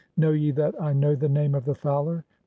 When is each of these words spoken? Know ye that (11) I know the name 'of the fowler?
Know 0.17 0.31
ye 0.31 0.49
that 0.49 0.73
(11) 0.79 0.83
I 0.83 0.93
know 0.93 1.13
the 1.13 1.29
name 1.29 1.53
'of 1.53 1.65
the 1.65 1.75
fowler? 1.75 2.25